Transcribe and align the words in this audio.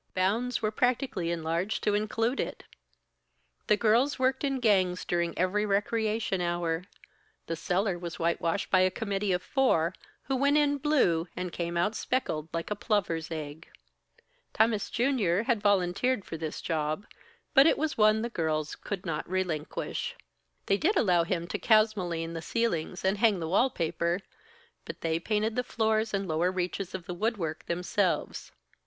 Bounds 0.15 0.63
were 0.63 0.71
practically 0.71 1.29
enlarged 1.29 1.83
to 1.83 1.93
include 1.93 2.39
it. 2.39 2.63
The 3.67 3.77
girls 3.77 4.17
worked 4.17 4.43
in 4.43 4.59
gangs 4.59 5.05
during 5.05 5.37
every 5.37 5.63
recreation 5.63 6.41
hour. 6.41 6.85
The 7.45 7.55
cellar 7.55 7.99
was 7.99 8.17
whitewashed 8.17 8.71
by 8.71 8.79
a 8.79 8.89
committee 8.89 9.31
of 9.31 9.43
four, 9.43 9.93
who 10.23 10.35
went 10.35 10.57
in 10.57 10.79
blue, 10.79 11.27
and 11.37 11.51
came 11.51 11.77
out 11.77 11.93
speckled 11.95 12.49
like 12.51 12.71
a 12.71 12.75
plover's 12.75 13.29
egg. 13.29 13.69
Tammas 14.53 14.89
Junior 14.89 15.43
had 15.43 15.61
volunteered 15.61 16.25
for 16.25 16.35
this 16.35 16.61
job, 16.61 17.05
but 17.53 17.67
it 17.67 17.77
was 17.77 17.95
one 17.95 18.23
the 18.23 18.29
girls 18.31 18.75
could 18.75 19.05
not 19.05 19.29
relinquish. 19.29 20.15
They 20.65 20.77
did 20.77 20.97
allow 20.97 21.25
him 21.25 21.45
to 21.49 21.59
kalsomine 21.59 22.33
the 22.33 22.41
ceilings 22.41 23.05
and 23.05 23.19
hang 23.19 23.39
the 23.39 23.47
wall 23.47 23.69
paper; 23.69 24.21
but 24.83 25.01
they 25.01 25.19
painted 25.19 25.55
the 25.55 25.63
floors 25.63 26.11
and 26.11 26.27
lower 26.27 26.51
reaches 26.51 26.95
of 26.95 27.07
woodwork 27.07 27.67
themselves. 27.67 28.51